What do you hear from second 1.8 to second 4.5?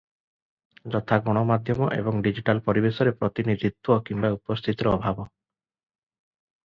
ଏବଂ ଡିଜିଟାଲ ପରିବେଶରେ ପ୍ରତିନିଧିତ୍ୱ କିମ୍ବା